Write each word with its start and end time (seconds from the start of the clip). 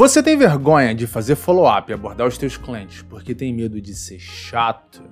Você 0.00 0.22
tem 0.22 0.34
vergonha 0.34 0.94
de 0.94 1.06
fazer 1.06 1.36
follow-up 1.36 1.90
e 1.90 1.92
abordar 1.92 2.26
os 2.26 2.38
teus 2.38 2.56
clientes 2.56 3.02
porque 3.02 3.34
tem 3.34 3.52
medo 3.52 3.78
de 3.82 3.94
ser 3.94 4.18
chato? 4.18 5.02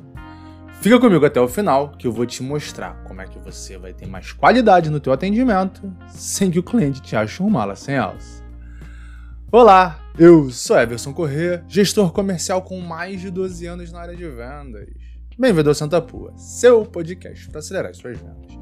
Fica 0.81 0.99
comigo 0.99 1.27
até 1.27 1.39
o 1.39 1.47
final 1.47 1.91
que 1.91 2.07
eu 2.07 2.11
vou 2.11 2.25
te 2.25 2.43
mostrar 2.43 2.95
como 3.05 3.21
é 3.21 3.27
que 3.27 3.39
você 3.39 3.77
vai 3.77 3.93
ter 3.93 4.07
mais 4.07 4.33
qualidade 4.33 4.89
no 4.89 4.99
teu 4.99 5.13
atendimento 5.13 5.95
sem 6.09 6.51
que 6.51 6.59
o 6.59 6.63
cliente 6.63 7.03
te 7.03 7.15
ache 7.15 7.43
um 7.43 7.51
mala 7.51 7.77
sem 7.77 7.99
alça. 7.99 8.43
Olá, 9.53 10.01
eu 10.19 10.51
sou 10.51 10.79
Everson 10.79 11.13
Corrêa, 11.13 11.63
gestor 11.69 12.11
comercial 12.11 12.63
com 12.63 12.81
mais 12.81 13.21
de 13.21 13.31
12 13.31 13.67
anos 13.67 13.93
na 13.93 14.01
área 14.01 14.17
de 14.17 14.27
vendas. 14.27 14.89
Bem-vindo 15.39 15.69
ao 15.69 15.75
Santa 15.75 16.01
Pua, 16.01 16.33
seu 16.35 16.87
podcast 16.87 17.47
para 17.51 17.59
acelerar 17.59 17.91
as 17.91 17.99
suas 17.99 18.17
vendas. 18.17 18.57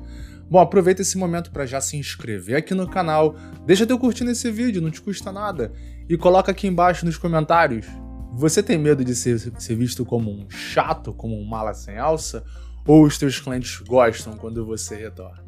Bom, 0.51 0.59
aproveita 0.61 1.03
esse 1.03 1.19
momento 1.19 1.51
para 1.53 1.67
já 1.67 1.81
se 1.81 1.97
inscrever 1.97 2.57
aqui 2.57 2.75
no 2.75 2.89
canal, 2.89 3.37
deixa 3.65 3.87
teu 3.87 3.99
curtir 3.99 4.23
nesse 4.23 4.51
vídeo, 4.51 4.81
não 4.81 4.93
te 4.93 5.01
custa 5.01 5.33
nada, 5.33 5.73
e 6.09 6.17
coloca 6.17 6.53
aqui 6.53 6.67
embaixo 6.67 7.05
nos 7.05 7.17
comentários. 7.17 7.87
Você 8.35 8.63
tem 8.63 8.79
medo 8.79 9.05
de 9.05 9.15
ser, 9.15 9.39
ser 9.39 9.75
visto 9.75 10.05
como 10.05 10.31
um 10.31 10.49
chato, 10.51 11.13
como 11.13 11.39
um 11.39 11.45
mala 11.45 11.73
sem 11.75 11.99
alça? 11.99 12.45
Ou 12.87 13.05
os 13.05 13.19
teus 13.19 13.41
clientes 13.41 13.81
gostam 13.81 14.37
quando 14.37 14.65
você 14.65 14.97
retorna? 14.97 15.45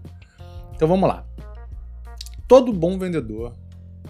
Então 0.74 0.88
vamos 0.88 1.08
lá. 1.08 1.24
Todo 2.46 2.72
bom 2.72 2.98
vendedor, 2.98 3.52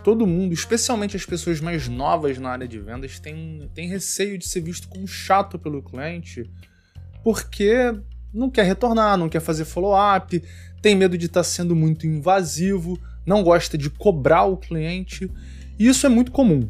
todo 0.04 0.26
mundo, 0.26 0.52
especialmente 0.52 1.16
as 1.16 1.26
pessoas 1.26 1.60
mais 1.60 1.88
novas 1.88 2.38
na 2.38 2.50
área 2.50 2.68
de 2.68 2.78
vendas, 2.78 3.18
tem, 3.18 3.68
tem 3.74 3.88
receio 3.88 4.38
de 4.38 4.46
ser 4.48 4.60
visto 4.60 4.88
como 4.88 5.06
chato 5.06 5.58
pelo 5.58 5.82
cliente, 5.82 6.50
porque 7.24 7.92
não 8.32 8.48
quer 8.50 8.64
retornar, 8.64 9.16
não 9.16 9.28
quer 9.28 9.40
fazer 9.40 9.64
follow-up, 9.64 10.42
tem 10.80 10.94
medo 10.94 11.18
de 11.18 11.26
estar 11.26 11.40
tá 11.40 11.44
sendo 11.44 11.74
muito 11.74 12.06
invasivo, 12.06 12.98
não 13.26 13.42
gosta 13.42 13.76
de 13.76 13.90
cobrar 13.90 14.44
o 14.44 14.56
cliente. 14.56 15.30
E 15.78 15.86
isso 15.86 16.06
é 16.06 16.08
muito 16.08 16.32
comum. 16.32 16.68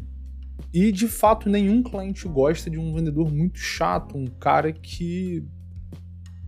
E 0.73 0.91
de 0.91 1.07
fato, 1.07 1.49
nenhum 1.49 1.81
cliente 1.81 2.27
gosta 2.27 2.69
de 2.69 2.77
um 2.77 2.93
vendedor 2.93 3.31
muito 3.31 3.57
chato, 3.57 4.17
um 4.17 4.27
cara 4.27 4.71
que 4.71 5.43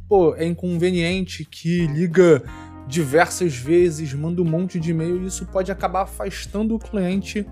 pô, 0.08 0.36
é 0.36 0.46
inconveniente, 0.46 1.46
que 1.46 1.88
liga 1.88 2.44
diversas 2.88 3.56
vezes, 3.56 4.14
manda 4.14 4.42
um 4.42 4.46
monte 4.46 4.80
de 4.80 4.92
e-mail 4.92 5.24
e 5.24 5.28
isso 5.28 5.46
pode 5.46 5.72
acabar 5.72 6.02
afastando 6.02 6.76
o 6.76 6.80
cliente 6.80 7.48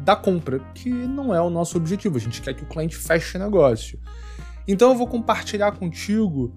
da 0.00 0.14
compra, 0.14 0.60
que 0.74 0.90
não 0.90 1.34
é 1.34 1.40
o 1.40 1.48
nosso 1.48 1.78
objetivo. 1.78 2.18
A 2.18 2.20
gente 2.20 2.42
quer 2.42 2.54
que 2.54 2.62
o 2.62 2.68
cliente 2.68 2.94
feche 2.94 3.38
negócio. 3.38 3.98
Então 4.68 4.90
eu 4.90 4.96
vou 4.96 5.06
compartilhar 5.06 5.72
contigo 5.72 6.54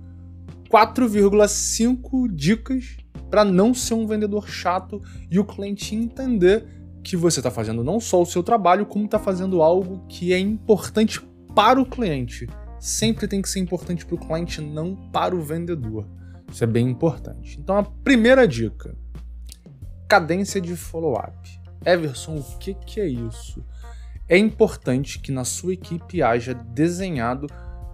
4,5 0.69 2.27
dicas 2.29 2.97
para 3.29 3.45
não 3.45 3.73
ser 3.73 3.93
um 3.93 4.05
vendedor 4.05 4.49
chato 4.49 5.01
e 5.31 5.39
o 5.39 5.45
cliente 5.45 5.95
entender 5.95 6.67
que 7.07 7.15
você 7.15 7.39
está 7.39 7.49
fazendo 7.49 7.85
não 7.85 8.01
só 8.01 8.21
o 8.21 8.25
seu 8.25 8.43
trabalho, 8.43 8.85
como 8.85 9.05
está 9.05 9.17
fazendo 9.17 9.61
algo 9.61 10.05
que 10.09 10.33
é 10.33 10.39
importante 10.39 11.21
para 11.55 11.79
o 11.79 11.85
cliente. 11.85 12.49
Sempre 12.81 13.29
tem 13.29 13.41
que 13.41 13.47
ser 13.47 13.59
importante 13.59 14.05
para 14.05 14.15
o 14.15 14.17
cliente, 14.17 14.59
não 14.59 14.93
para 15.09 15.33
o 15.33 15.41
vendedor. 15.41 16.05
Isso 16.51 16.65
é 16.65 16.67
bem 16.67 16.85
importante. 16.89 17.57
Então, 17.61 17.77
a 17.77 17.83
primeira 17.83 18.45
dica: 18.45 18.93
cadência 20.07 20.59
de 20.59 20.75
follow-up. 20.75 21.33
Everson, 21.85 22.35
o 22.39 22.57
que, 22.57 22.73
que 22.73 22.99
é 22.99 23.07
isso? 23.07 23.63
É 24.27 24.37
importante 24.37 25.19
que 25.19 25.31
na 25.31 25.45
sua 25.45 25.73
equipe 25.73 26.21
haja 26.21 26.53
desenhado 26.53 27.47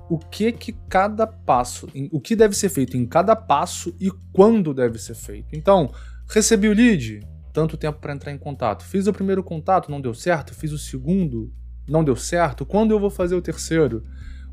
o 0.10 0.18
que 0.18 0.52
que 0.52 0.74
cada 0.90 1.28
passo, 1.28 1.88
o 2.12 2.20
que 2.20 2.36
deve 2.36 2.56
ser 2.56 2.70
feito 2.70 2.98
em 2.98 3.06
cada 3.06 3.36
passo 3.36 3.96
e 4.00 4.10
quando 4.32 4.74
deve 4.74 4.98
ser 4.98 5.14
feito. 5.14 5.56
Então, 5.56 5.94
recebi 6.28 6.68
o 6.68 6.74
lead, 6.74 7.22
tanto 7.54 7.78
tempo 7.78 8.00
para 8.00 8.14
entrar 8.14 8.32
em 8.32 8.38
contato. 8.38 8.84
Fiz 8.84 9.06
o 9.06 9.14
primeiro 9.14 9.44
contato, 9.44 9.92
não 9.92 10.02
deu 10.02 10.14
certo. 10.14 10.54
Fiz 10.56 10.72
o 10.72 10.78
segundo, 10.78 11.54
não 11.88 12.04
deu 12.04 12.16
certo. 12.16 12.66
Quando 12.66 12.92
eu 12.92 13.00
vou 13.00 13.12
fazer 13.12 13.36
o 13.36 13.42
terceiro? 13.42 14.04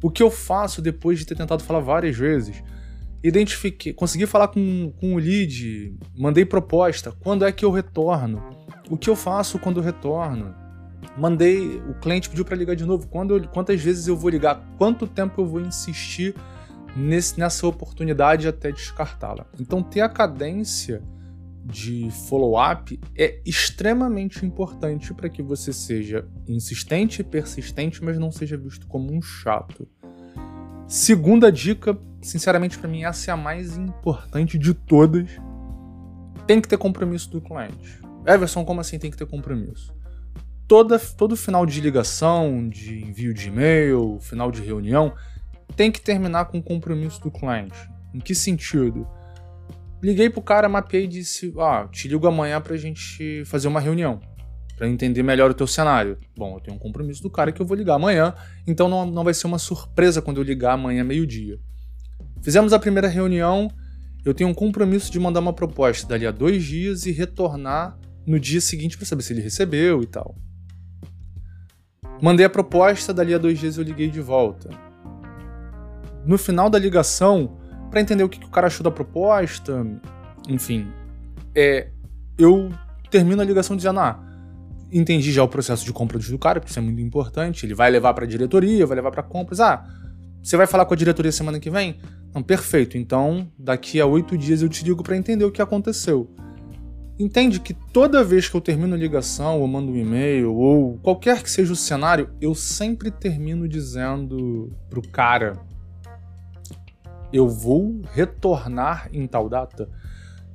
O 0.02 0.10
que 0.10 0.22
eu 0.22 0.30
faço 0.30 0.80
depois 0.82 1.18
de 1.18 1.24
ter 1.24 1.34
tentado 1.34 1.64
falar 1.64 1.80
várias 1.80 2.16
vezes? 2.16 2.62
Identifiquei, 3.22 3.92
consegui 3.92 4.26
falar 4.26 4.48
com, 4.48 4.92
com 4.98 5.14
o 5.14 5.18
lead, 5.18 5.94
mandei 6.16 6.44
proposta. 6.44 7.12
Quando 7.12 7.44
é 7.44 7.52
que 7.52 7.64
eu 7.64 7.70
retorno? 7.70 8.42
O 8.88 8.96
que 8.96 9.10
eu 9.10 9.16
faço 9.16 9.58
quando 9.58 9.78
eu 9.78 9.82
retorno? 9.82 10.54
Mandei, 11.18 11.78
o 11.88 11.94
cliente 11.94 12.30
pediu 12.30 12.44
para 12.44 12.56
ligar 12.56 12.76
de 12.76 12.84
novo. 12.84 13.08
Quando 13.08 13.36
eu, 13.36 13.48
quantas 13.48 13.80
vezes 13.80 14.06
eu 14.06 14.16
vou 14.16 14.30
ligar? 14.30 14.62
Quanto 14.78 15.06
tempo 15.06 15.40
eu 15.40 15.46
vou 15.46 15.60
insistir 15.60 16.34
nesse, 16.96 17.38
nessa 17.38 17.66
oportunidade 17.66 18.48
até 18.48 18.72
descartá-la? 18.72 19.46
Então, 19.58 19.82
ter 19.82 20.00
a 20.00 20.08
cadência 20.08 21.02
de 21.70 22.10
follow-up 22.28 22.98
é 23.16 23.40
extremamente 23.46 24.44
importante 24.44 25.14
para 25.14 25.28
que 25.28 25.42
você 25.42 25.72
seja 25.72 26.28
insistente 26.46 27.20
e 27.20 27.24
persistente, 27.24 28.04
mas 28.04 28.18
não 28.18 28.30
seja 28.32 28.56
visto 28.56 28.86
como 28.86 29.12
um 29.12 29.22
chato. 29.22 29.88
Segunda 30.86 31.52
dica, 31.52 31.96
sinceramente 32.20 32.78
para 32.78 32.88
mim 32.88 33.04
essa 33.04 33.30
é 33.30 33.34
a 33.34 33.36
mais 33.36 33.76
importante 33.76 34.58
de 34.58 34.74
todas. 34.74 35.30
Tem 36.46 36.60
que 36.60 36.68
ter 36.68 36.76
compromisso 36.76 37.30
do 37.30 37.40
cliente. 37.40 38.00
Everson, 38.26 38.64
como 38.64 38.80
assim 38.80 38.98
tem 38.98 39.10
que 39.10 39.16
ter 39.16 39.26
compromisso? 39.26 39.94
Toda, 40.66 40.98
todo 40.98 41.36
final 41.36 41.64
de 41.64 41.80
ligação, 41.80 42.68
de 42.68 43.04
envio 43.04 43.32
de 43.32 43.48
e-mail, 43.48 44.18
final 44.20 44.50
de 44.50 44.60
reunião, 44.62 45.14
tem 45.76 45.90
que 45.90 46.00
terminar 46.00 46.46
com 46.46 46.58
o 46.58 46.62
compromisso 46.62 47.20
do 47.20 47.30
cliente. 47.30 47.78
Em 48.12 48.18
que 48.18 48.34
sentido? 48.34 49.06
Liguei 50.02 50.30
pro 50.30 50.40
cara, 50.40 50.68
mapeei 50.68 51.04
e 51.04 51.08
disse: 51.08 51.52
Ah, 51.58 51.86
te 51.90 52.08
ligo 52.08 52.26
amanhã 52.26 52.60
pra 52.60 52.76
gente 52.76 53.44
fazer 53.44 53.68
uma 53.68 53.80
reunião. 53.80 54.20
Pra 54.76 54.88
entender 54.88 55.22
melhor 55.22 55.50
o 55.50 55.54
teu 55.54 55.66
cenário. 55.66 56.18
Bom, 56.34 56.56
eu 56.56 56.60
tenho 56.60 56.76
um 56.76 56.80
compromisso 56.80 57.22
do 57.22 57.28
cara 57.28 57.52
que 57.52 57.60
eu 57.60 57.66
vou 57.66 57.76
ligar 57.76 57.96
amanhã, 57.96 58.34
então 58.66 58.88
não, 58.88 59.04
não 59.04 59.22
vai 59.22 59.34
ser 59.34 59.46
uma 59.46 59.58
surpresa 59.58 60.22
quando 60.22 60.38
eu 60.38 60.42
ligar 60.42 60.72
amanhã 60.72 61.04
meio-dia. 61.04 61.58
Fizemos 62.42 62.72
a 62.72 62.78
primeira 62.78 63.06
reunião, 63.06 63.70
eu 64.24 64.32
tenho 64.32 64.48
um 64.48 64.54
compromisso 64.54 65.12
de 65.12 65.20
mandar 65.20 65.40
uma 65.40 65.52
proposta 65.52 66.06
dali 66.06 66.26
a 66.26 66.30
dois 66.30 66.64
dias 66.64 67.04
e 67.04 67.12
retornar 67.12 67.98
no 68.26 68.40
dia 68.40 68.60
seguinte 68.60 68.96
para 68.96 69.06
saber 69.06 69.22
se 69.22 69.34
ele 69.34 69.42
recebeu 69.42 70.02
e 70.02 70.06
tal. 70.06 70.34
Mandei 72.22 72.46
a 72.46 72.50
proposta, 72.50 73.12
dali 73.12 73.34
a 73.34 73.38
dois 73.38 73.58
dias 73.58 73.76
eu 73.76 73.84
liguei 73.84 74.10
de 74.10 74.20
volta. 74.20 74.70
No 76.24 76.38
final 76.38 76.70
da 76.70 76.78
ligação, 76.78 77.59
para 77.90 78.00
entender 78.00 78.22
o 78.22 78.28
que, 78.28 78.38
que, 78.38 78.46
o 78.46 78.50
cara 78.50 78.68
achou 78.68 78.84
da 78.84 78.90
proposta, 78.90 79.86
enfim. 80.48 80.88
É, 81.54 81.88
eu 82.38 82.70
termino 83.10 83.42
a 83.42 83.44
ligação 83.44 83.76
dizendo: 83.76 84.00
ah, 84.00 84.18
entendi 84.92 85.32
já 85.32 85.42
o 85.42 85.48
processo 85.48 85.84
de 85.84 85.92
compra 85.92 86.18
do 86.18 86.38
cara, 86.38 86.60
porque 86.60 86.70
isso 86.70 86.78
é 86.78 86.82
muito 86.82 87.00
importante. 87.00 87.66
Ele 87.66 87.74
vai 87.74 87.90
levar 87.90 88.14
para 88.14 88.24
a 88.24 88.28
diretoria, 88.28 88.86
vai 88.86 88.96
levar 88.96 89.10
para 89.10 89.22
compras. 89.22 89.60
Ah, 89.60 89.84
você 90.42 90.56
vai 90.56 90.66
falar 90.66 90.86
com 90.86 90.94
a 90.94 90.96
diretoria 90.96 91.32
semana 91.32 91.60
que 91.60 91.68
vem? 91.68 91.98
Não, 92.34 92.42
perfeito. 92.42 92.96
Então, 92.96 93.50
daqui 93.58 94.00
a 94.00 94.06
oito 94.06 94.38
dias 94.38 94.62
eu 94.62 94.68
te 94.68 94.84
ligo 94.84 95.02
para 95.02 95.16
entender 95.16 95.44
o 95.44 95.50
que 95.50 95.60
aconteceu. 95.60 96.30
Entende 97.18 97.60
que 97.60 97.74
toda 97.74 98.24
vez 98.24 98.48
que 98.48 98.56
eu 98.56 98.62
termino 98.62 98.94
a 98.94 98.98
ligação, 98.98 99.60
ou 99.60 99.68
mando 99.68 99.92
um 99.92 99.96
e-mail, 99.96 100.54
ou 100.54 100.96
qualquer 100.98 101.42
que 101.42 101.50
seja 101.50 101.70
o 101.70 101.76
cenário, 101.76 102.30
eu 102.40 102.54
sempre 102.54 103.10
termino 103.10 103.68
dizendo 103.68 104.72
pro 104.88 105.02
cara 105.02 105.58
eu 107.32 107.48
vou 107.48 108.00
retornar 108.12 109.08
em 109.12 109.26
tal 109.26 109.48
data. 109.48 109.88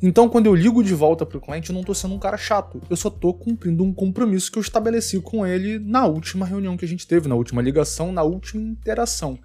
Então, 0.02 0.28
quando 0.28 0.46
eu 0.46 0.56
ligo 0.56 0.84
de 0.84 0.94
volta 0.94 1.26
para 1.26 1.38
o 1.38 1.42
cliente, 1.42 1.70
eu 1.70 1.74
não 1.74 1.82
estou 1.82 1.96
sendo 1.96 2.14
um 2.14 2.20
cara 2.20 2.38
chato. 2.38 2.82
Eu 2.90 2.96
só 2.96 3.08
estou 3.08 3.34
cumprindo 3.34 3.84
um 3.84 3.94
compromisso 3.94 4.52
que 4.52 4.58
eu 4.58 4.62
estabeleci 4.62 5.20
com 5.22 5.48
ele 5.48 5.80
na 5.80 6.06
última 6.06 6.46
reunião 6.46 6.76
que 6.76 6.86
a 6.86 6.88
gente 6.88 7.08
teve, 7.08 7.30
na 7.30 7.36
última 7.36 7.62
ligação, 7.62 8.12
na 8.12 8.22
última 8.22 8.62
interação. 8.62 9.40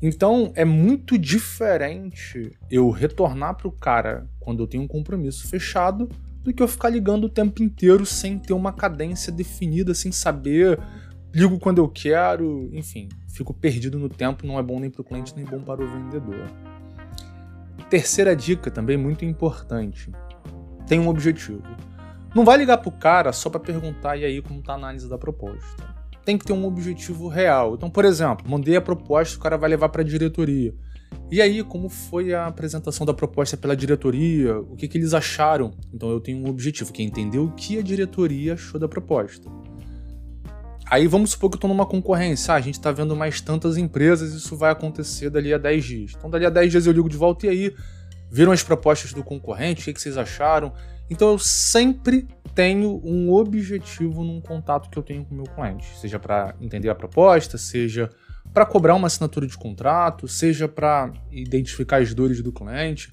Então, 0.00 0.52
é 0.54 0.64
muito 0.64 1.18
diferente 1.18 2.52
eu 2.70 2.88
retornar 2.90 3.56
para 3.56 3.68
o 3.68 3.72
cara 3.72 4.26
quando 4.38 4.62
eu 4.62 4.66
tenho 4.66 4.84
um 4.84 4.88
compromisso 4.88 5.46
fechado 5.48 6.08
do 6.42 6.52
que 6.52 6.62
eu 6.62 6.68
ficar 6.68 6.88
ligando 6.88 7.24
o 7.24 7.28
tempo 7.28 7.62
inteiro 7.62 8.06
sem 8.06 8.38
ter 8.38 8.54
uma 8.54 8.72
cadência 8.72 9.30
definida, 9.30 9.92
sem 9.92 10.10
saber 10.10 10.78
ligo 11.32 11.58
quando 11.58 11.78
eu 11.78 11.88
quero, 11.88 12.68
enfim, 12.72 13.08
fico 13.28 13.54
perdido 13.54 13.98
no 13.98 14.08
tempo, 14.08 14.46
não 14.46 14.58
é 14.58 14.62
bom 14.62 14.78
nem 14.80 14.90
para 14.90 15.02
o 15.02 15.04
cliente 15.04 15.34
nem 15.36 15.44
bom 15.44 15.60
para 15.60 15.82
o 15.82 15.86
vendedor. 15.86 16.50
Terceira 17.88 18.36
dica, 18.36 18.70
também 18.70 18.96
muito 18.96 19.24
importante: 19.24 20.10
tem 20.86 21.00
um 21.00 21.08
objetivo. 21.08 21.62
Não 22.34 22.44
vai 22.44 22.56
ligar 22.56 22.78
pro 22.78 22.92
cara 22.92 23.32
só 23.32 23.50
para 23.50 23.58
perguntar 23.58 24.16
e 24.16 24.24
aí 24.24 24.40
como 24.40 24.62
tá 24.62 24.72
a 24.72 24.76
análise 24.76 25.08
da 25.08 25.18
proposta. 25.18 25.90
Tem 26.24 26.38
que 26.38 26.44
ter 26.44 26.52
um 26.52 26.64
objetivo 26.64 27.26
real. 27.26 27.74
Então, 27.74 27.90
por 27.90 28.04
exemplo, 28.04 28.48
mandei 28.48 28.76
a 28.76 28.80
proposta, 28.80 29.36
o 29.36 29.40
cara 29.40 29.56
vai 29.56 29.70
levar 29.70 29.88
para 29.88 30.02
a 30.02 30.04
diretoria. 30.04 30.72
E 31.28 31.40
aí, 31.40 31.64
como 31.64 31.88
foi 31.88 32.32
a 32.32 32.46
apresentação 32.46 33.04
da 33.04 33.14
proposta 33.14 33.56
pela 33.56 33.74
diretoria? 33.74 34.60
O 34.60 34.76
que, 34.76 34.86
que 34.86 34.98
eles 34.98 35.14
acharam? 35.14 35.72
Então, 35.92 36.10
eu 36.10 36.20
tenho 36.20 36.38
um 36.38 36.48
objetivo, 36.48 36.92
que 36.92 37.02
é 37.02 37.04
entender 37.04 37.38
o 37.38 37.50
que 37.50 37.78
a 37.78 37.82
diretoria 37.82 38.54
achou 38.54 38.78
da 38.78 38.86
proposta. 38.86 39.50
Aí 40.90 41.06
vamos 41.06 41.30
supor 41.30 41.50
que 41.50 41.54
eu 41.54 41.58
estou 41.58 41.68
numa 41.68 41.86
concorrência. 41.86 42.52
Ah, 42.52 42.56
a 42.56 42.60
gente 42.60 42.74
está 42.74 42.90
vendo 42.90 43.14
mais 43.14 43.40
tantas 43.40 43.76
empresas, 43.76 44.34
isso 44.34 44.56
vai 44.56 44.72
acontecer 44.72 45.30
dali 45.30 45.54
a 45.54 45.58
10 45.58 45.84
dias. 45.84 46.12
Então, 46.18 46.28
dali 46.28 46.44
a 46.44 46.50
10 46.50 46.70
dias 46.72 46.86
eu 46.86 46.92
ligo 46.92 47.08
de 47.08 47.16
volta 47.16 47.46
e 47.46 47.48
aí 47.48 47.74
viram 48.30 48.50
as 48.50 48.62
propostas 48.62 49.12
do 49.12 49.22
concorrente, 49.22 49.82
o 49.82 49.84
que, 49.84 49.92
que 49.92 50.00
vocês 50.00 50.16
acharam? 50.16 50.72
Então 51.08 51.30
eu 51.30 51.38
sempre 51.38 52.28
tenho 52.54 53.00
um 53.04 53.32
objetivo 53.32 54.22
num 54.22 54.40
contato 54.40 54.88
que 54.88 54.96
eu 54.96 55.02
tenho 55.02 55.24
com 55.24 55.34
o 55.34 55.36
meu 55.38 55.46
cliente, 55.46 55.86
seja 55.98 56.18
para 56.18 56.54
entender 56.60 56.88
a 56.88 56.94
proposta, 56.94 57.58
seja 57.58 58.08
para 58.52 58.64
cobrar 58.64 58.94
uma 58.94 59.08
assinatura 59.08 59.46
de 59.46 59.56
contrato, 59.56 60.28
seja 60.28 60.68
para 60.68 61.12
identificar 61.30 61.98
as 62.00 62.14
dores 62.14 62.40
do 62.40 62.52
cliente. 62.52 63.10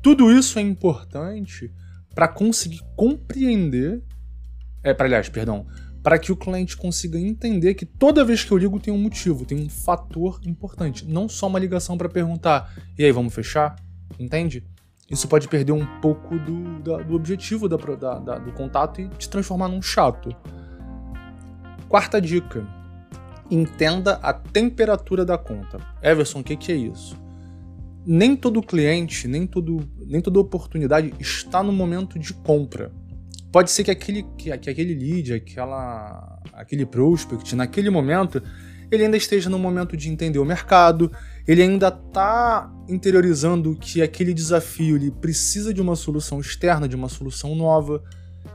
Tudo 0.00 0.30
isso 0.30 0.58
é 0.58 0.62
importante 0.62 1.72
para 2.14 2.28
conseguir 2.28 2.80
compreender, 2.96 4.02
é, 4.82 4.94
para 4.94 5.06
aliás, 5.06 5.28
perdão, 5.28 5.66
para 6.02 6.18
que 6.18 6.32
o 6.32 6.36
cliente 6.36 6.76
consiga 6.76 7.18
entender 7.18 7.74
que 7.74 7.86
toda 7.86 8.24
vez 8.24 8.42
que 8.42 8.50
eu 8.50 8.58
ligo 8.58 8.80
tem 8.80 8.92
um 8.92 8.98
motivo, 8.98 9.44
tem 9.44 9.58
um 9.58 9.68
fator 9.68 10.40
importante, 10.44 11.06
não 11.06 11.28
só 11.28 11.46
uma 11.46 11.58
ligação 11.58 11.96
para 11.96 12.08
perguntar, 12.08 12.74
e 12.98 13.04
aí, 13.04 13.12
vamos 13.12 13.32
fechar? 13.32 13.76
Entende? 14.18 14.64
Isso 15.08 15.28
pode 15.28 15.46
perder 15.46 15.72
um 15.72 15.86
pouco 16.00 16.38
do, 16.38 16.80
da, 16.80 16.96
do 17.02 17.14
objetivo 17.14 17.68
da, 17.68 17.76
da, 17.76 18.38
do 18.38 18.52
contato 18.52 19.00
e 19.00 19.08
te 19.08 19.28
transformar 19.28 19.68
num 19.68 19.82
chato. 19.82 20.34
Quarta 21.88 22.20
dica: 22.20 22.66
entenda 23.50 24.14
a 24.22 24.32
temperatura 24.32 25.24
da 25.24 25.36
conta. 25.36 25.78
Everson, 26.02 26.40
o 26.40 26.44
que, 26.44 26.56
que 26.56 26.72
é 26.72 26.76
isso? 26.76 27.20
Nem 28.04 28.34
todo 28.34 28.62
cliente, 28.62 29.28
nem, 29.28 29.46
todo, 29.46 29.86
nem 30.06 30.20
toda 30.20 30.40
oportunidade 30.40 31.12
está 31.20 31.62
no 31.62 31.72
momento 31.72 32.18
de 32.18 32.32
compra. 32.32 32.90
Pode 33.52 33.70
ser 33.70 33.84
que 33.84 33.90
aquele, 33.90 34.22
que, 34.38 34.56
que 34.56 34.70
aquele 34.70 34.94
lead, 34.94 35.34
aquela, 35.34 36.40
aquele 36.54 36.86
prospect, 36.86 37.54
naquele 37.54 37.90
momento, 37.90 38.42
ele 38.90 39.04
ainda 39.04 39.16
esteja 39.16 39.50
no 39.50 39.58
momento 39.58 39.94
de 39.94 40.08
entender 40.08 40.38
o 40.38 40.44
mercado, 40.44 41.12
ele 41.46 41.62
ainda 41.62 41.88
está 41.88 42.72
interiorizando 42.88 43.76
que 43.76 44.00
aquele 44.00 44.32
desafio 44.32 44.96
ele 44.96 45.10
precisa 45.10 45.74
de 45.74 45.82
uma 45.82 45.94
solução 45.94 46.40
externa, 46.40 46.88
de 46.88 46.96
uma 46.96 47.10
solução 47.10 47.54
nova. 47.54 48.02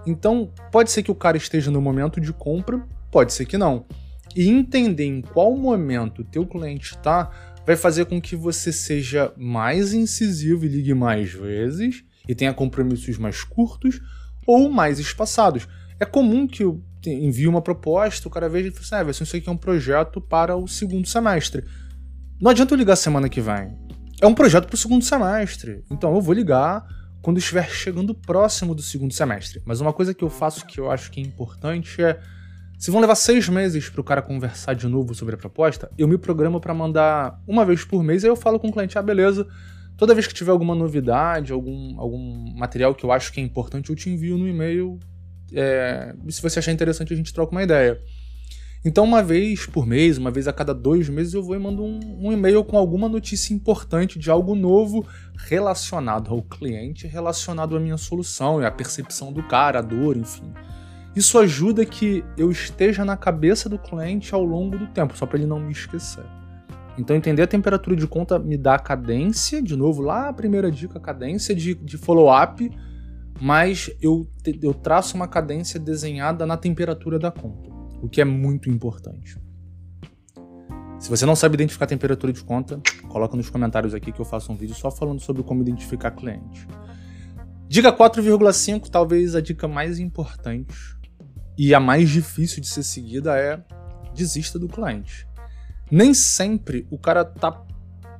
Então, 0.05 0.51
pode 0.71 0.89
ser 0.89 1.03
que 1.03 1.11
o 1.11 1.15
cara 1.15 1.37
esteja 1.37 1.69
no 1.69 1.79
momento 1.79 2.19
de 2.19 2.33
compra, 2.33 2.83
pode 3.11 3.33
ser 3.33 3.45
que 3.45 3.57
não. 3.57 3.85
E 4.35 4.49
entender 4.49 5.05
em 5.05 5.21
qual 5.21 5.55
momento 5.55 6.23
o 6.23 6.25
teu 6.25 6.45
cliente 6.45 6.95
está 6.95 7.29
vai 7.67 7.75
fazer 7.75 8.05
com 8.05 8.19
que 8.19 8.35
você 8.35 8.71
seja 8.71 9.31
mais 9.37 9.93
incisivo 9.93 10.65
e 10.65 10.69
ligue 10.69 10.93
mais 10.95 11.31
vezes 11.31 12.03
e 12.27 12.33
tenha 12.33 12.53
compromissos 12.53 13.17
mais 13.17 13.43
curtos 13.43 13.99
ou 14.47 14.71
mais 14.71 14.97
espaçados. 14.97 15.67
É 15.99 16.05
comum 16.05 16.47
que 16.47 16.63
eu 16.63 16.81
envie 17.05 17.47
uma 17.47 17.61
proposta, 17.61 18.27
o 18.27 18.31
cara 18.31 18.49
veja 18.49 18.69
e 18.69 18.71
fala 18.71 19.01
assim, 19.01 19.21
ah, 19.21 19.25
isso 19.25 19.35
aqui 19.35 19.49
é 19.49 19.51
um 19.51 19.57
projeto 19.57 20.21
para 20.21 20.55
o 20.55 20.67
segundo 20.67 21.07
semestre. 21.07 21.63
Não 22.39 22.51
adianta 22.51 22.73
eu 22.73 22.77
ligar 22.77 22.95
semana 22.95 23.29
que 23.29 23.41
vem. 23.41 23.77
É 24.21 24.25
um 24.25 24.33
projeto 24.33 24.65
para 24.65 24.75
o 24.75 24.77
segundo 24.77 25.03
semestre. 25.03 25.83
Então 25.91 26.13
eu 26.15 26.21
vou 26.21 26.33
ligar 26.33 26.85
quando 27.21 27.37
estiver 27.37 27.69
chegando 27.69 28.15
próximo 28.15 28.73
do 28.73 28.81
segundo 28.81 29.13
semestre. 29.13 29.61
Mas 29.65 29.81
uma 29.81 29.91
coisa 29.91 30.13
que 30.13 30.23
eu 30.23 30.29
faço 30.29 30.65
que 30.65 30.79
eu 30.79 30.89
acho 30.89 31.11
que 31.11 31.19
é 31.19 31.23
importante 31.23 32.01
é. 32.01 32.19
Se 32.79 32.91
vão 32.91 33.01
levar 33.01 33.15
seis 33.15 33.49
meses 33.49 33.89
para 33.89 33.99
o 33.99 34.03
cara 34.03 34.21
conversar 34.21 34.75
de 34.75 34.87
novo 34.87 35.15
sobre 35.15 35.33
a 35.33 35.37
proposta, 35.37 35.89
eu 35.97 36.07
me 36.07 36.15
programo 36.15 36.61
para 36.61 36.75
mandar 36.75 37.41
uma 37.47 37.65
vez 37.65 37.83
por 37.83 38.03
mês, 38.03 38.23
aí 38.23 38.29
eu 38.29 38.35
falo 38.35 38.59
com 38.59 38.67
o 38.67 38.71
cliente, 38.71 38.99
ah, 38.99 39.01
beleza, 39.01 39.47
Toda 39.97 40.13
vez 40.13 40.27
que 40.27 40.33
tiver 40.33 40.51
alguma 40.51 40.75
novidade, 40.75 41.51
algum, 41.51 41.99
algum 41.99 42.53
material 42.55 42.93
que 42.93 43.03
eu 43.03 43.11
acho 43.11 43.33
que 43.33 43.41
é 43.41 43.43
importante, 43.43 43.89
eu 43.89 43.95
te 43.95 44.09
envio 44.09 44.37
no 44.37 44.47
e-mail. 44.47 44.99
É, 45.51 46.13
se 46.29 46.41
você 46.41 46.59
achar 46.59 46.71
interessante, 46.71 47.13
a 47.13 47.17
gente 47.17 47.33
troca 47.33 47.51
uma 47.51 47.63
ideia. 47.63 47.99
Então, 48.85 49.03
uma 49.03 49.23
vez 49.23 49.65
por 49.65 49.87
mês, 49.87 50.19
uma 50.19 50.29
vez 50.29 50.47
a 50.47 50.53
cada 50.53 50.73
dois 50.73 51.09
meses, 51.09 51.33
eu 51.33 51.41
vou 51.41 51.55
e 51.55 51.59
mando 51.59 51.83
um, 51.83 52.27
um 52.27 52.31
e-mail 52.31 52.63
com 52.63 52.77
alguma 52.77 53.09
notícia 53.09 53.53
importante 53.53 54.19
de 54.19 54.29
algo 54.29 54.53
novo 54.53 55.05
relacionado 55.35 56.29
ao 56.31 56.43
cliente, 56.43 57.07
relacionado 57.07 57.75
à 57.75 57.79
minha 57.79 57.97
solução 57.97 58.61
e 58.61 58.65
à 58.65 58.71
percepção 58.71 59.33
do 59.33 59.41
cara, 59.43 59.79
a 59.79 59.81
dor, 59.81 60.15
enfim. 60.15 60.53
Isso 61.15 61.39
ajuda 61.39 61.83
que 61.83 62.23
eu 62.37 62.51
esteja 62.51 63.03
na 63.03 63.17
cabeça 63.17 63.67
do 63.67 63.79
cliente 63.79 64.35
ao 64.35 64.43
longo 64.43 64.77
do 64.77 64.85
tempo, 64.87 65.17
só 65.17 65.25
para 65.25 65.39
ele 65.39 65.47
não 65.47 65.59
me 65.59 65.71
esquecer. 65.71 66.36
Então, 66.97 67.15
entender 67.15 67.43
a 67.43 67.47
temperatura 67.47 67.95
de 67.95 68.07
conta 68.07 68.39
me 68.39 68.57
dá 68.57 68.79
cadência, 68.79 69.61
de 69.61 69.75
novo, 69.75 70.01
lá 70.01 70.29
a 70.29 70.33
primeira 70.33 70.71
dica, 70.71 70.99
cadência 70.99 71.53
de, 71.53 71.75
de 71.75 71.97
follow-up, 71.97 72.71
mas 73.39 73.91
eu, 74.01 74.27
eu 74.63 74.73
traço 74.73 75.15
uma 75.15 75.27
cadência 75.27 75.79
desenhada 75.79 76.45
na 76.45 76.57
temperatura 76.57 77.19
da 77.19 77.31
conta, 77.31 77.69
o 78.01 78.09
que 78.09 78.19
é 78.19 78.25
muito 78.25 78.67
importante. 78.67 79.39
Se 80.99 81.11
você 81.11 81.27
não 81.27 81.35
sabe 81.35 81.53
identificar 81.53 81.85
a 81.85 81.87
temperatura 81.87 82.33
de 82.33 82.43
conta, 82.43 82.81
coloca 83.07 83.37
nos 83.37 83.51
comentários 83.51 83.93
aqui 83.93 84.11
que 84.11 84.19
eu 84.19 84.25
faço 84.25 84.51
um 84.51 84.55
vídeo 84.55 84.73
só 84.73 84.89
falando 84.89 85.19
sobre 85.19 85.43
como 85.43 85.61
identificar 85.61 86.09
cliente. 86.09 86.67
Dica 87.67 87.93
4,5, 87.93 88.89
talvez 88.89 89.35
a 89.35 89.41
dica 89.41 89.67
mais 89.67 89.99
importante 89.99 90.75
e 91.55 91.75
a 91.75 91.79
mais 91.79 92.09
difícil 92.09 92.59
de 92.59 92.67
ser 92.67 92.81
seguida 92.81 93.37
é 93.37 93.63
desista 94.15 94.57
do 94.57 94.67
cliente 94.67 95.26
nem 95.89 96.13
sempre 96.13 96.87
o 96.89 96.97
cara 96.97 97.23
tá 97.23 97.65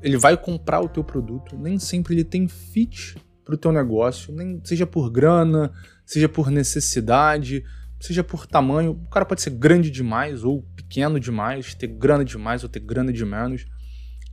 ele 0.02 0.18
vai 0.18 0.38
comprar 0.38 0.80
o 0.82 0.88
teu 0.88 1.04
produto, 1.04 1.58
nem 1.58 1.80
sempre 1.80 2.14
ele 2.14 2.24
tem 2.24 2.48
fit 2.48 3.16
para 3.44 3.56
o 3.56 3.58
teu 3.58 3.72
negócio, 3.72 4.34
nem 4.34 4.62
seja 4.64 4.86
por 4.86 5.10
grana, 5.10 5.72
seja 6.06 6.30
por 6.30 6.52
necessidade, 6.52 7.64
seja 8.00 8.24
por 8.24 8.46
tamanho. 8.46 8.92
O 8.92 9.10
cara 9.10 9.26
pode 9.26 9.42
ser 9.42 9.52
grande 9.52 9.90
demais 9.90 10.44
ou 10.44 10.62
pequeno 10.76 11.20
demais, 11.20 11.74
ter 11.74 11.88
grana 11.88 12.24
demais 12.24 12.64
ou 12.64 12.70
ter 12.70 12.80
grana 12.80 13.12
de 13.12 13.26
menos. 13.26 13.66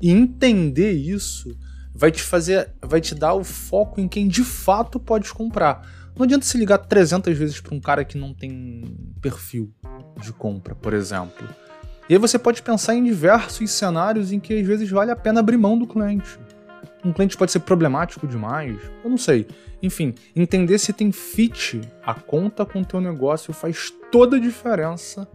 E 0.02 0.10
entender 0.10 0.92
isso 0.92 1.56
vai 1.94 2.10
te 2.10 2.22
fazer, 2.22 2.75
vai 2.82 3.00
te 3.00 3.14
dar 3.14 3.34
o 3.34 3.44
foco 3.44 4.00
em 4.00 4.08
quem 4.08 4.28
de 4.28 4.44
fato 4.44 4.98
pode 4.98 5.32
comprar. 5.32 5.88
Não 6.16 6.25
adianta 6.25 6.44
se 6.44 6.58
ligar 6.58 6.78
300 6.78 7.36
vezes 7.36 7.60
para 7.60 7.75
um 7.75 7.81
cara 7.81 8.04
que 8.04 8.19
não 8.19 8.34
tem 8.34 8.82
perfil 9.20 9.72
de 10.20 10.32
compra, 10.32 10.75
por 10.75 10.92
exemplo. 10.92 11.48
E 12.09 12.12
aí 12.12 12.19
você 12.19 12.39
pode 12.39 12.62
pensar 12.62 12.95
em 12.95 13.05
diversos 13.05 13.71
cenários 13.71 14.31
em 14.31 14.39
que 14.39 14.61
às 14.61 14.67
vezes 14.67 14.91
vale 14.91 15.11
a 15.11 15.17
pena 15.17 15.41
abrir 15.41 15.56
mão 15.56 15.79
do 15.79 15.87
cliente. 15.87 16.39
Um 17.05 17.12
cliente 17.12 17.37
pode 17.37 17.53
ser 17.53 17.61
problemático 17.61 18.27
demais, 18.27 18.79
eu 19.03 19.11
não 19.11 19.19
sei. 19.19 19.47
Enfim, 19.83 20.15
entender 20.35 20.79
se 20.79 20.93
tem 20.93 21.12
fit 21.12 21.81
a 22.05 22.15
conta 22.15 22.65
com 22.65 22.81
o 22.81 22.85
teu 22.85 23.01
negócio 23.01 23.53
faz 23.53 23.93
toda 24.11 24.37
a 24.37 24.41
diferença 24.41 25.29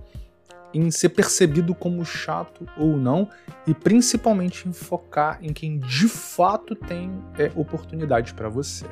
em 0.73 0.89
ser 0.91 1.09
percebido 1.09 1.73
como 1.73 2.05
chato 2.05 2.67
ou 2.77 2.95
não 2.95 3.27
e 3.65 3.73
principalmente 3.73 4.67
em 4.67 4.73
focar 4.73 5.39
em 5.41 5.51
quem 5.51 5.79
de 5.79 6.07
fato 6.07 6.75
tem 6.75 7.11
é, 7.37 7.51
oportunidade 7.55 8.33
para 8.33 8.49
você. 8.49 8.85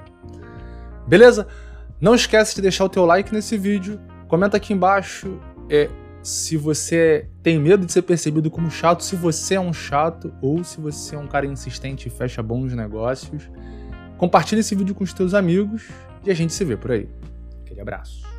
Beleza? 1.07 1.47
Não 1.99 2.13
esquece 2.13 2.55
de 2.55 2.61
deixar 2.61 2.85
o 2.85 2.89
teu 2.89 3.05
like 3.05 3.33
nesse 3.33 3.57
vídeo, 3.57 3.99
comenta 4.27 4.57
aqui 4.57 4.73
embaixo 4.73 5.39
é, 5.69 5.89
se 6.27 6.57
você 6.57 7.29
tem 7.41 7.57
medo 7.57 7.85
de 7.85 7.91
ser 7.93 8.01
percebido 8.01 8.51
como 8.51 8.69
chato, 8.69 9.01
se 9.01 9.15
você 9.15 9.55
é 9.55 9.59
um 9.61 9.71
chato 9.71 10.33
ou 10.41 10.61
se 10.61 10.77
você 10.81 11.15
é 11.15 11.17
um 11.17 11.25
cara 11.25 11.45
insistente 11.45 12.07
e 12.07 12.09
fecha 12.09 12.43
bons 12.43 12.73
negócios. 12.73 13.49
Compartilhe 14.17 14.59
esse 14.59 14.75
vídeo 14.75 14.93
com 14.93 15.05
os 15.05 15.13
teus 15.13 15.33
amigos 15.33 15.87
e 16.25 16.29
a 16.29 16.33
gente 16.33 16.51
se 16.51 16.65
vê 16.65 16.75
por 16.75 16.91
aí. 16.91 17.07
Aquele 17.63 17.79
abraço. 17.79 18.36